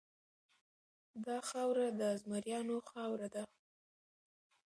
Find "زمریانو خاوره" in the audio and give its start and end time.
2.21-3.27